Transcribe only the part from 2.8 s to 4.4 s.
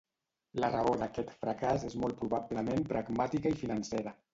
pragmàtica i financera.